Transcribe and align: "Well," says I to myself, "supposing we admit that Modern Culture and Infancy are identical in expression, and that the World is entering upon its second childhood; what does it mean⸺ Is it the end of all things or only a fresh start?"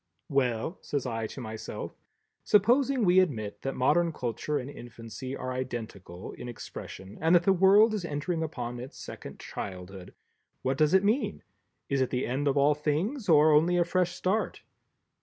"Well," 0.29 0.79
says 0.81 1.05
I 1.05 1.27
to 1.27 1.41
myself, 1.41 1.95
"supposing 2.43 3.05
we 3.05 3.19
admit 3.19 3.61
that 3.61 3.75
Modern 3.75 4.11
Culture 4.11 4.57
and 4.57 4.67
Infancy 4.67 5.35
are 5.37 5.51
identical 5.53 6.31
in 6.31 6.49
expression, 6.49 7.19
and 7.21 7.35
that 7.35 7.43
the 7.43 7.53
World 7.53 7.93
is 7.93 8.03
entering 8.03 8.41
upon 8.41 8.79
its 8.79 8.97
second 8.97 9.39
childhood; 9.39 10.15
what 10.63 10.79
does 10.79 10.95
it 10.95 11.03
mean⸺ 11.03 11.41
Is 11.87 12.01
it 12.01 12.09
the 12.09 12.25
end 12.25 12.47
of 12.47 12.57
all 12.57 12.73
things 12.73 13.29
or 13.29 13.51
only 13.51 13.77
a 13.77 13.85
fresh 13.85 14.15
start?" 14.15 14.63